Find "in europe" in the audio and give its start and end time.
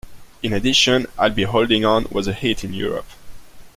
2.63-3.05